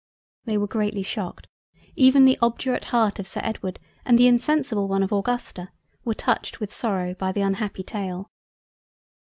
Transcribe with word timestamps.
They 0.45 0.57
were 0.57 0.65
greatly 0.65 1.03
shocked—even 1.03 2.25
the 2.25 2.39
obdurate 2.41 2.85
Heart 2.85 3.19
of 3.19 3.27
Sir 3.27 3.39
Edward 3.43 3.79
and 4.03 4.17
the 4.17 4.25
insensible 4.25 4.87
one 4.87 5.03
of 5.03 5.11
Augusta, 5.11 5.69
were 6.03 6.15
touched 6.15 6.59
with 6.59 6.73
sorrow, 6.73 7.13
by 7.13 7.31
the 7.31 7.41
unhappy 7.41 7.83
tale. 7.83 8.31